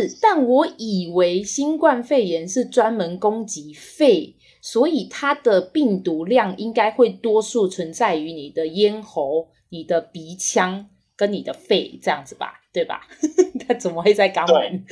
[0.08, 13.06] 是，但我以为新冠肺炎是专门攻击肺，所以它的病毒量应该会多数存在于你的咽喉、你的鼻腔跟你的肺这样子吧，对吧？
[13.66, 14.84] 它怎么会在肛门？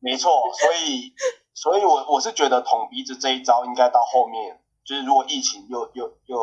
[0.00, 1.12] 没错，所以，
[1.52, 6.38] 所以我我是觉得捅鼻子这一招应该到后面，就是如果疫情又又又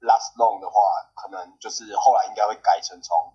[0.00, 0.80] last long 的话，
[1.14, 3.34] 可能就是后来应该会改成从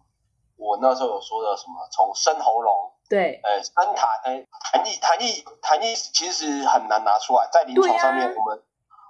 [0.58, 4.32] 我那时候有说的什么，从深喉咙，对，呃，深痰，呃，
[4.74, 8.62] 痰液，痰液，痰液其实很难拿出来，在临床上面，我们、啊、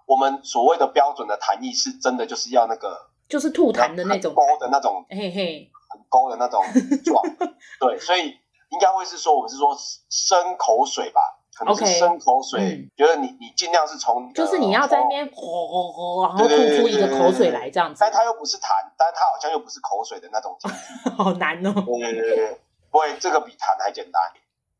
[0.05, 6.61] 我们所谓的标准的痰液是真的就是要那个，就是吐痰的那种，勾的那种，嘿嘿，很勾的那种
[7.05, 7.23] 状，
[7.79, 8.37] 对，所以。
[8.71, 9.77] 应该会是说，我们是说
[10.09, 11.21] 生口水吧，
[11.55, 12.89] 可能是生口水。
[12.97, 17.99] 觉得你你尽量是从，就是你要在那边吼吼吼，然后吐出一个口水来这样子。
[17.99, 20.57] 但它又不是痰，但它好像又不是口水的那种。
[21.17, 21.73] 好难哦。
[21.73, 24.21] 对对对对，不会，这个比痰还简单。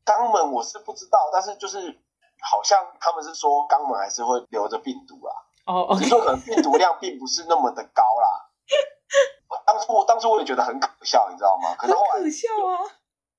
[0.04, 1.78] 肛门我是不知道，但是就是
[2.40, 5.32] 好像他们是说肛门还是会留着病毒啊。
[5.64, 8.48] 哦，oh, 是说可能病毒量并不是那么的高啦。
[9.64, 11.76] 当初当初我也觉得很可笑，你知道吗？
[11.78, 12.80] 可是后来很可笑啊。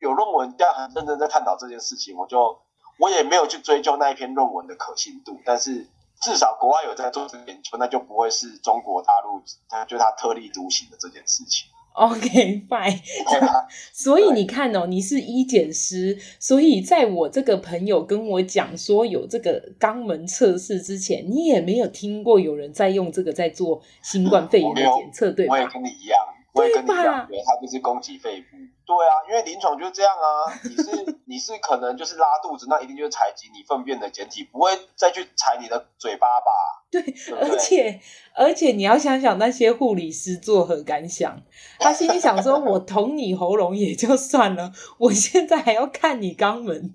[0.04, 2.60] 有论文这样很认真在探讨这件事情，我就
[3.00, 5.88] 我也没有去追究那一篇论文的可信度，但是
[6.22, 11.68] 至少国外有在做这个研究，那就不会是中国大陆他就他特立独行的这件事情。
[11.96, 13.00] OK，fine。
[13.94, 25.54] 所以你看哦，你是医检师，所以在我这个朋友跟我讲说有这个肛门测试之前，你也没有听过有人在用这个在做新冠 肺炎的检测，对吧？
[25.54, 26.20] 我也跟你一样。
[26.54, 28.48] 我也跟你讲，对，他就是攻击肺部。
[28.86, 30.54] 对啊，因为临床就是这样啊。
[30.64, 36.52] 你是你是可能就是拉肚子，那一定就是采集你粪便的检体，不会再去采你的嘴巴吧？
[36.92, 38.00] 对，对对，而且
[38.36, 41.42] 而且你要想想那些护理师作何感想？
[41.80, 46.94] 他心里想说：“我捅你喉咙也就算了， 我现在还要看你肛门。”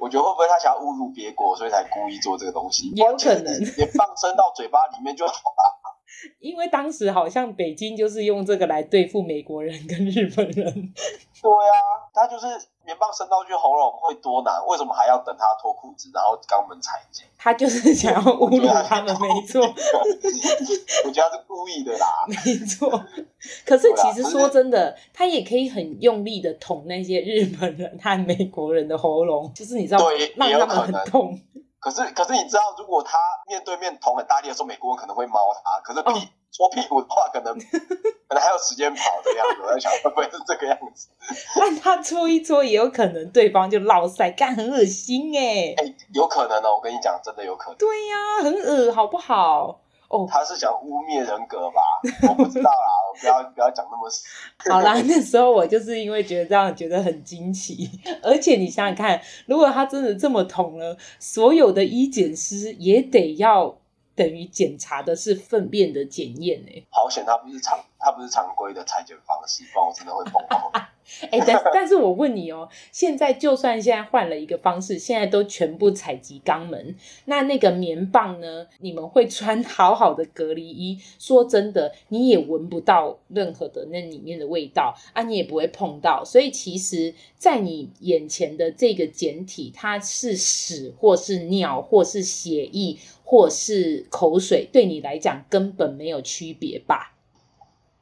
[0.00, 2.90] 我觉得会不会他想要侮辱别国，所以才故意做这个东西？
[2.96, 5.85] 也有可能，也放生到嘴巴里面就好了。
[6.40, 10.64] 因为当时好像北京就是用这个来对付美国人跟日本人。
[11.42, 11.78] 对啊，
[12.12, 12.46] 他就是
[12.84, 14.54] 棉棒伸到去喉咙会多难？
[14.66, 17.24] 为什么还要等他脱裤子，然后肛门采进？
[17.38, 19.60] 他就是 想要侮辱他们，没错。
[21.04, 22.90] 我觉得他是故意的啦，没错。
[23.64, 31.38] 可是其实说真的，他也可以很用力的捅那些日本人和美国人的喉咙，就是你知道，对，让他们很痛。
[31.78, 35.80] 可是，可是你知道，如果他面对面捅很大力的时候，美国人可能会猫他。
[35.82, 37.54] 可是屁搓、哦、屁股的话，可能
[38.28, 39.62] 可能还有时间跑这样子。
[39.62, 41.08] 我在想，会不会是这个样子？
[41.60, 45.96] 但他搓一搓，也有可能对方就落塞，干很恶心哎、欸。
[46.14, 47.78] 有可能哦，我跟你讲，真的有可能。
[47.78, 49.80] 对呀、啊，很恶，好不好？
[50.08, 51.80] 哦，他是想污蔑人格吧？
[52.28, 54.24] 我不知道啦，我不要不要讲那么死。
[54.70, 57.90] 好啦， 那时候我就是因为觉得这样觉得很惊奇，
[58.22, 63.76] 而且你想想看，如果他真的这么捅了，所有的医检师也得要
[64.16, 66.86] 等于检查的是粪便的检验呢。
[66.90, 70.86] 好险，它不是常它不是常规的采检方式，不然我真的会崩溃。
[71.30, 78.66] 哎、 欸，但但是我问你哦，现在就算现在换了一个方式，现在都全部采集肛门，那那个棉棒呢？
[78.80, 92.98] 你们会穿好好的隔离衣，说真的，你也闻不到任何的那里面的味道啊，你也不会碰到，所以其实，在你眼前的这个检体，它是屎或是尿或是血液
[93.28, 97.12] 或是口水，对你来讲根本没有区别吧？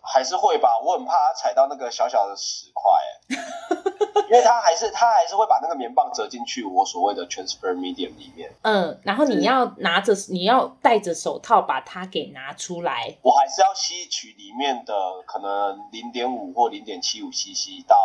[0.02, 2.92] 还是会吧，我很怕他踩到那个小小的石块，
[3.30, 8.52] 哎， 因为他还是他还是会把那个棉棒折进去我所谓的 transfer medium 里面。
[8.60, 13.16] 嗯，然后你要拿着，你要戴着手套把它给拿出来。
[13.22, 17.96] 我还是要吸取里面的可能零点五或零点七五 cc 到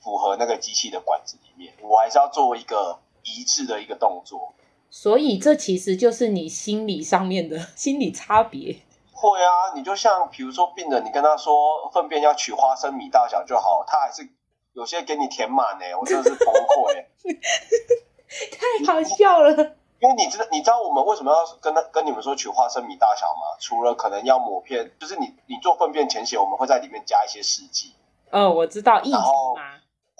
[0.00, 4.52] 符合那个机器的管子里面，我还是要做一个一致的一个动作。
[4.90, 8.76] 所以这其实就是你心理上面的 心理差别。
[9.12, 14.28] 会啊，你就像比如说病人，你跟他说粪便要取花生米大小就好，他还是
[14.72, 17.06] 有些给你填满呢，我真的是崩溃，
[18.86, 19.50] 太好笑了。
[20.00, 23.56] 因为你知道，你知道我们为什么要跟他跟你们说取花生米大小吗？
[23.60, 27.94] 除了可能要抹片，就是你你做粪便前血，我们会在里面加一些试剂。
[28.30, 29.54] 哦，我知道，然后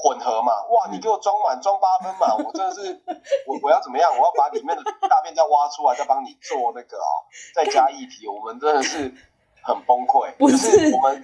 [0.02, 3.00] 混合嘛，哇，你给我装满装八分满， 我真的是，
[3.46, 4.10] 我我要怎么样？
[4.12, 9.12] 我要把里面的大便再挖出来，再帮你做那个哦， 再加液体，我们真的是
[9.62, 10.32] 很崩溃。
[10.38, 10.56] 不是，
[10.88, 11.22] 是我们，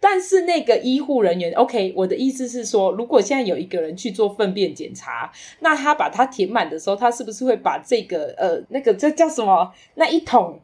[0.00, 10.60] 但是那个医护人员，OK，我的意思是说，如果现在有一个人去做粪便检查，那他把它填满的时候，他是不是会把这个呃那个这叫什么那一桶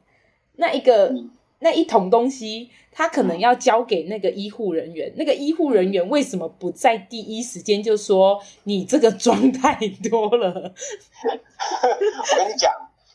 [0.56, 1.06] 那一个？
[1.08, 5.12] 嗯那一桶东西，他可能要交给那个医护人员。
[5.16, 9.74] 那个医护人员为什么不在第一时间就说你这个装太
[10.10, 10.48] 多了？
[11.32, 12.72] 我跟你讲，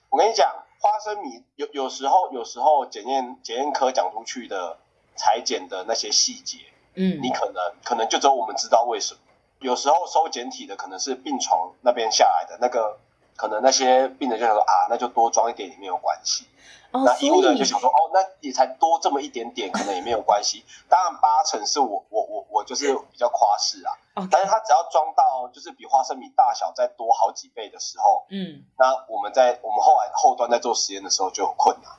[0.09, 4.77] 我跟你讲，花生米有有时候有时候检验检验科讲出去的
[5.15, 6.57] 裁剪的那些细节，
[6.95, 9.19] 嗯，你可能可能就只有我们知道为什么。
[9.59, 12.97] 有时候收检体的可能是病床那边下来的那个，
[13.35, 16.45] 可能那些病人就想说啊，那就多装一点也没有关系。
[16.91, 20.65] 哦、那医护人员就想说，哦，那你才多这么一点点，可能也没有关系。
[20.87, 23.93] 当然八成是我我我我就是比较夸饰啊。
[24.31, 31.91] 但是他只要装到就是比花生米大小再多好几倍的时候，嗯，那我们在我们后来后端在做实验的时候就有困难。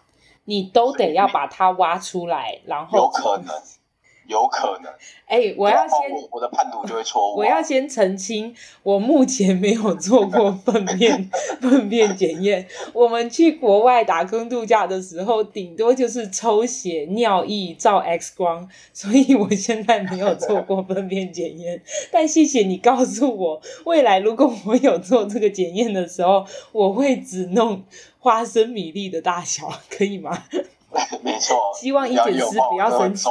[0.45, 3.63] 你都得要把它挖出来，然后有可能。
[4.31, 4.91] 有可能，
[5.27, 7.37] 哎、欸，我要先我，我的判读就会错误。
[7.37, 11.29] 我要先澄清，我目前没有做过粪便
[11.61, 12.65] 粪便检验。
[12.93, 21.83] 我们去国外打工度假的时候，顶多就是抽血、尿液、照 X 光，所以我现在没有做过粪便检验。
[22.13, 27.83] 但谢谢你告诉我，未来如果我有做这个检验的时候，我会只弄
[28.21, 30.45] 花生米粒的大小，可以吗？
[31.23, 31.57] 没错。
[31.79, 33.25] 希望医检师不要生气。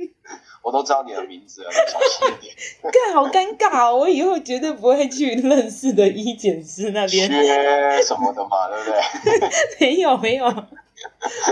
[0.62, 2.54] 我都知道你的名字了，小心一点。
[2.82, 3.96] 干，好尴尬哦！
[3.96, 7.28] 我以后绝对不会去认识的医检师那边。
[7.28, 9.48] 缺什么的嘛，对不对？
[9.80, 10.46] 没有，没有。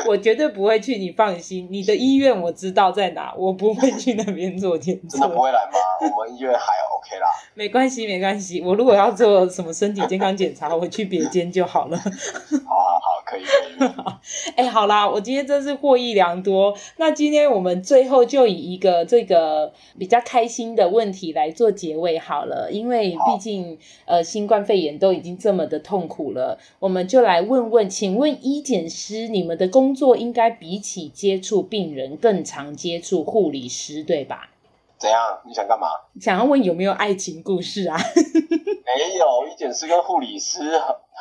[0.06, 1.66] 我绝对不会去，你放心。
[1.70, 5.18] 你的医院我知道在哪，我不会去那边做检测。
[5.18, 5.78] 真的不会来吗？
[6.14, 7.26] 我们医院还 OK 啦。
[7.54, 8.60] 没关系，没关系。
[8.60, 11.96] 我如果要做什么身体健康检查，我去别间就好了。
[11.96, 13.42] 好好好，可以。
[14.56, 16.76] 哎、欸，好啦，我今天真是获益良多。
[16.96, 34.50] 那今天我们最后就以一个这个比较开心的问题来做结尾好了，因为毕竟呃新冠肺炎都已经这么的痛苦了，我们就来问问，请问医检师你们的工作应该比起接触病人更常接触护理师，对吧？
[34.98, 35.38] 怎样？
[35.46, 35.86] 你想干嘛？
[36.20, 37.96] 想要问有没有爱情故事啊？
[38.18, 40.70] 没有，医检师跟护理师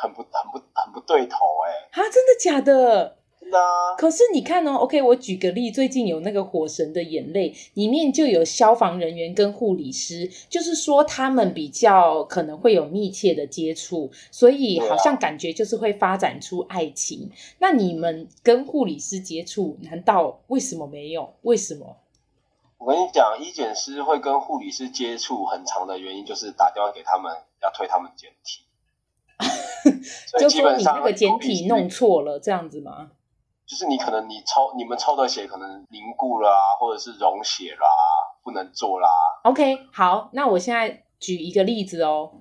[0.00, 1.36] 很很不很不很不对头
[1.66, 2.00] 哎、欸。
[2.00, 3.16] 啊，真的假的？
[3.40, 3.94] 真的啊。
[3.96, 17.30] 可是你看哦，OK，我举个例，最近有那个《火神的眼泪》，里面就有消防人员跟护理师，就是说他们比较可能会有密切的接触，所以好像感觉就是会发展出爱情。
[17.32, 21.34] 啊、那你们跟护理师接触，难道为什么没有？
[21.42, 21.96] 为什么？
[22.78, 28.62] 我跟你讲，医检师会跟护理师接触很长的原因，就是打电话给他们，要推他们检体。
[30.38, 33.10] 就说你那个简体弄错了，这样子吗？
[33.66, 37.86] 就是你可能你抽你们抽的血可能凝固了啊，或者是溶血啦，
[38.42, 39.08] 不能做啦。
[39.44, 42.32] OK，好，那我现在举一个例子哦。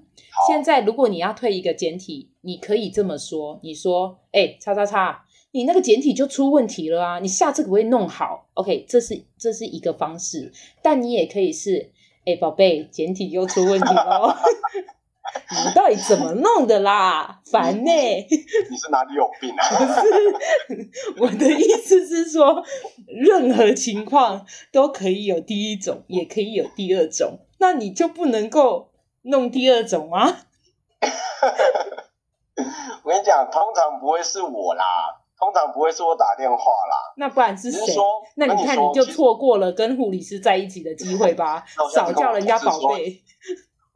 [0.47, 14.33] 现在如果你要退一个简体，你可以这么说：你说，哎、欸，叉叉叉，你那个简体就出问题了啊，你下次可不可以弄好？OK，这是这是一个方式，但你也可以是，哎、欸，宝贝，简体又出问题了。
[15.49, 17.41] 你到底怎么弄的啦？
[17.51, 18.27] 烦呢、欸！
[18.69, 19.69] 你是哪里有病啊？
[19.77, 19.99] 不是，
[21.19, 22.63] 我的意思是说，
[23.07, 28.89] 任何情况都可以有第一种，也可以有第二种，那你就不能够
[29.23, 30.37] 弄第二种吗？
[33.03, 34.83] 我跟你讲，通常不会是我啦，
[35.39, 37.13] 通常不会是我打电话啦。
[37.17, 37.95] 那不然是谁？
[38.35, 41.63] 那你看，你就错过了跟护理师在一起的机会吧，
[41.93, 43.23] 少叫人家宝贝。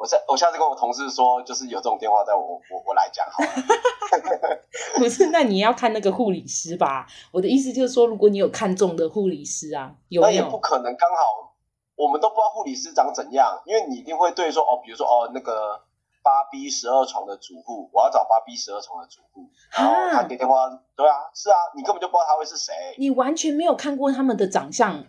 [0.02, 4.58] 我下我下次跟我同事说，就是有这种电话，在我我我来讲好了。
[4.98, 7.06] 不是，那你要看那个护理师吧。
[7.32, 10.42] 我的意思就是说，如果你有看中的护理师啊，有没有？
[10.42, 11.54] 那也不可能，刚好
[11.96, 15.84] 我们都不知道护理师长怎样，因为你一定会对说哦，比如说哦，那个
[16.24, 25.04] 八 B 十二床的主护，我要找八 B 十二床的主护，然后他给电话，对啊，是啊，你根本就不知道他会是谁，你完全没有看过他们的长相，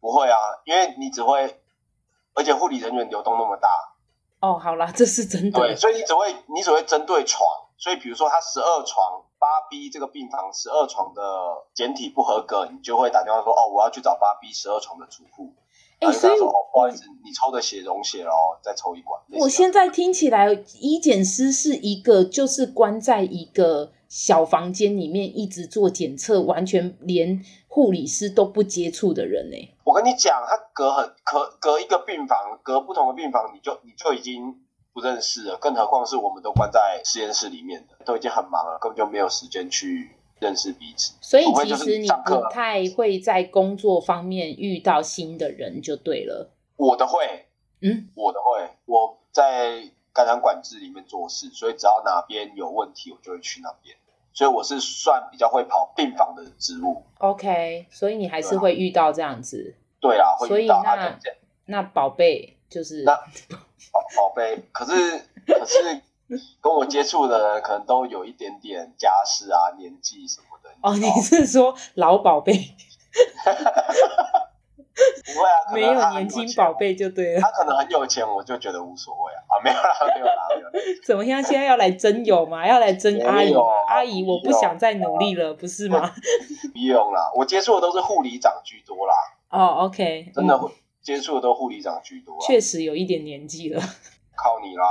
[0.00, 1.62] 不会啊，因为你只会，
[2.34, 3.70] 而且护理人员流动那么大。
[4.40, 5.58] 哦，好啦，这是真的。
[5.58, 7.44] 对，所以你只会你只会针对床，
[7.76, 11.22] 所以比如说他十二床八 B 这个病房十二床的
[11.74, 15.52] 检体不合格，你就会打电话说哦，我要去找八 B 十二床的主户。
[16.00, 19.20] 哎、欸，所以哦，不好意思，你抽的血溶血了哦，再抽一管。
[19.32, 29.56] 我现在听起来，医检师是一个就是关在一个小房间里面一直做检测，完全连护理师都不接触的人呢。
[29.84, 34.54] 我跟你讲，他隔很隔隔一个病房，隔不同的病房，你就你就已经
[34.94, 35.58] 不认识了。
[35.58, 41.12] 更何况是我们都关在实验室里面的，都已经很忙了，根本就没有时间去认识彼此。
[41.20, 46.50] 所以其实你不太会在工作方面遇到新的人，就对了。
[46.76, 47.46] 我的会，
[47.82, 53.96] 嗯，我的会，我在感染管制里面做事，所以只要哪边有问题，我就会去那边。
[54.32, 57.04] 所以我是算比较会跑病房的职务。
[57.18, 59.76] OK，所以你还是会遇到这样子。
[60.00, 60.82] 对啊，会遇到。
[60.82, 61.18] 所以那
[61.66, 63.14] 那宝贝就是那
[63.92, 64.92] 宝宝贝，可是
[65.46, 66.02] 可是
[66.60, 70.70] 跟我接触的人可能都有一点点家世啊、年纪什么的。
[70.82, 72.52] 哦，你是说老宝贝？
[75.24, 77.40] 不会啊，没有年轻宝贝就对了。
[77.40, 79.40] 他可能很有钱，我就觉得无所谓啊。
[79.48, 80.68] 啊，没有啦，没有啦，没有。
[81.04, 81.42] 怎么样？
[81.42, 82.64] 现在要来征友吗？
[82.68, 83.60] 要来征阿姨吗？
[83.88, 86.10] 阿姨，我不想再努力了，不是吗？
[86.72, 89.14] 不用啦，我接触的都是护理长居多啦。
[89.50, 90.60] 哦，OK，真的
[91.02, 92.36] 接触的都护理长居多。
[92.40, 93.80] 确实有一点年纪了。
[94.36, 94.84] 靠你啦。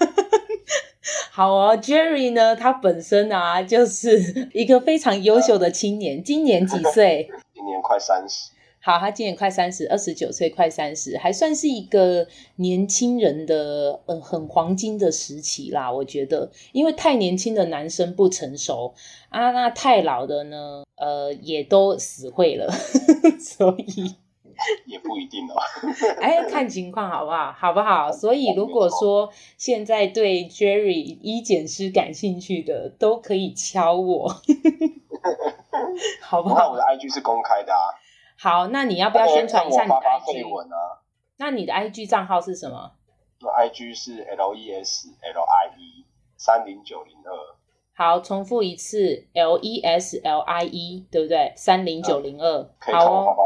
[1.30, 2.54] 好哦，Jerry 呢？
[2.54, 6.22] 他本身啊，就是一个非常优秀的青年。
[6.22, 7.28] 今年几岁？
[7.52, 8.50] 今年快三十。
[8.84, 12.26] 好，他今年快三十，二十九岁，快三十，还算是一个
[12.56, 15.90] 年轻人的，呃，很黄金的时期啦。
[15.90, 18.92] 我觉得，因为太年轻的男生不成熟
[19.30, 22.70] 啊，那太老的呢，呃，也都死会了，
[23.40, 24.16] 所以
[24.84, 25.54] 也不一定哦。
[26.20, 27.52] 哎，看情况好不好？
[27.58, 28.12] 好不好？
[28.12, 34.28] 所以如果说现在对 Jerry 一检师感兴趣的，都可以敲我，
[36.20, 36.56] 好不好？
[36.58, 38.03] 那我的 IG 是公开的啊。
[38.36, 40.74] 好，那你要不要宣传一下你的 IG？
[40.74, 41.02] 啊、
[41.36, 42.92] 那你的 IG 账号是什么？
[43.40, 46.04] 我 IG 是 L E S L I E
[46.36, 47.56] 三零九零二。
[47.96, 51.52] 好，重复一次，L E S L I E，对不对？
[51.56, 53.36] 三零九零二，好哦。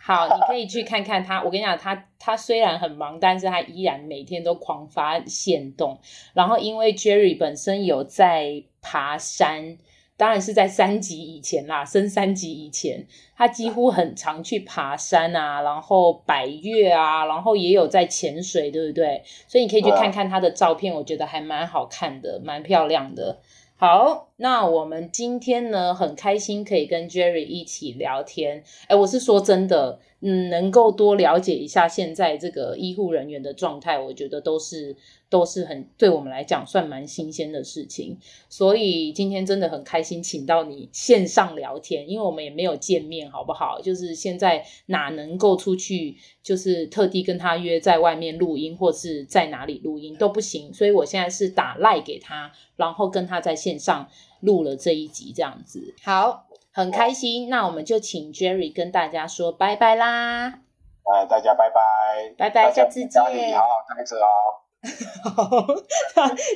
[0.00, 1.42] 好，你可以去看看他。
[1.42, 5.98] 我跟你讲，他他虽然很忙，但是他依然每天都狂发现动。
[6.32, 9.78] 然后，因为 Jerry 本身有在爬山，
[10.18, 13.06] 当然是在三级以前啦，升三级以前，
[13.36, 19.22] 他几乎很常去爬山啊，然后百岳啊，然后也有在潜水，对不对？
[19.46, 23.40] 所以你可以去看看他的照片，我觉得还蛮好看的，蛮漂亮的。
[23.76, 28.64] 好，那我们今天呢，很开心可以跟 Jerry 一起聊天。
[28.88, 34.96] 哎，我是说真的，嗯，能够多了解一下现在这个医护人员的状态，我觉得都是。
[35.28, 38.18] 都是很对我们来讲算蛮新鲜的事情，
[38.48, 43.80] 所以今天真的很开心，请到你线上聊天，因为我们也没有见面，好不好？
[43.80, 54.08] 就是现在哪能够出去，就是特地跟他约在外面录音，或是在哪里录音都不行，所以我现在是打赖给他，然后跟他在线上
[54.40, 55.94] 录了这一集，这样子。
[56.04, 60.60] 好，很开心，那我们就请 Jerry 跟大家说拜拜啦！
[61.02, 64.65] 哎，大家拜拜，拜拜，下次见，好好开车哦。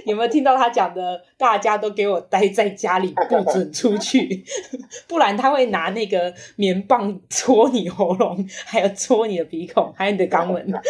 [0.06, 1.20] 有没有听到他讲的？
[1.36, 4.44] 大家都给我待在家里，不准出去，
[5.08, 10.72] 不然他会拿那个棉棒戳你喉咙，还有戳你的鼻孔，还有你的肛门。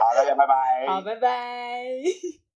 [0.00, 0.86] 好，大家拜拜。
[0.86, 2.47] 好，拜拜。